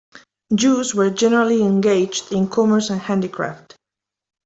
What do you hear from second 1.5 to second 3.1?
engaged in commerce and